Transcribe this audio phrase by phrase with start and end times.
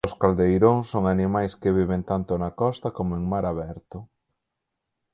[0.09, 3.97] Os caldeiróns son animais que viven tanto na costa coma en mar aberto.